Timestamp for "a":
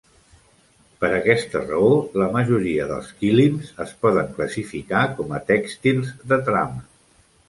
5.37-5.43